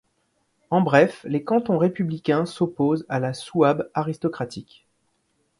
[0.71, 4.87] En bref, les cantons républicains s'opposent à la Souabe aristocratique.